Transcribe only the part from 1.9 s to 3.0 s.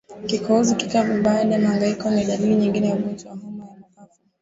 ni dalili nyingine ya